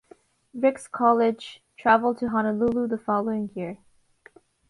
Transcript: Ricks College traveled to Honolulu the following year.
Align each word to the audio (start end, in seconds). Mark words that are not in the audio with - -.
Ricks 0.55 0.87
College 0.87 1.61
traveled 1.77 2.17
to 2.17 2.29
Honolulu 2.29 2.87
the 2.87 2.97
following 2.97 3.51
year. 3.53 3.77